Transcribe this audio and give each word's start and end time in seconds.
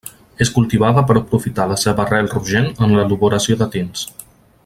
És 0.45 0.49
cultivada 0.53 1.03
per 1.11 1.17
aprofitar 1.19 1.67
la 1.73 1.77
seva 1.81 2.07
rel 2.13 2.31
rogent 2.33 2.71
en 2.87 2.95
l'elaboració 2.97 3.59
de 3.63 3.69
tints. 3.77 4.09